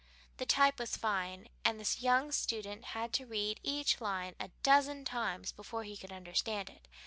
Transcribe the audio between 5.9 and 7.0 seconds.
could understand it.